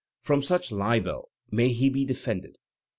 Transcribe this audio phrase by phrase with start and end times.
[0.23, 2.57] Prom such libel may he be de fended!